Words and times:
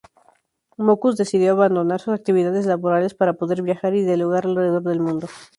Mockus 0.79 1.15
decidió 1.15 1.51
abandonar 1.51 1.99
sus 2.01 2.15
actividades 2.15 2.65
laborales, 2.65 3.13
para 3.13 3.33
poder 3.33 3.61
viajar 3.61 3.93
y 3.93 4.03
dialogar 4.03 4.47
alrededor 4.47 4.81
del 4.81 4.99
mundo. 4.99 5.27